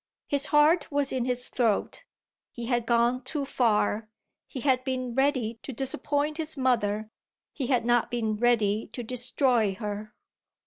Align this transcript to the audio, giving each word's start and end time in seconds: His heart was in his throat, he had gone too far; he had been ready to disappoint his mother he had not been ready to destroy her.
His 0.27 0.47
heart 0.47 0.91
was 0.91 1.11
in 1.13 1.25
his 1.25 1.47
throat, 1.47 2.05
he 2.51 2.65
had 2.65 2.87
gone 2.87 3.21
too 3.21 3.45
far; 3.45 4.09
he 4.47 4.61
had 4.61 4.83
been 4.83 5.13
ready 5.13 5.59
to 5.61 5.71
disappoint 5.71 6.37
his 6.37 6.57
mother 6.57 7.11
he 7.53 7.67
had 7.67 7.85
not 7.85 8.09
been 8.09 8.35
ready 8.35 8.87
to 8.93 9.03
destroy 9.03 9.75
her. 9.75 10.15